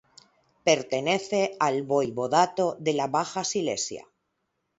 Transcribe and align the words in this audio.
Pertenece 0.63 1.55
al 1.59 1.83
voivodato 1.83 2.75
de 2.79 2.93
la 2.93 3.05
Baja 3.07 3.43
Silesia. 3.43 4.07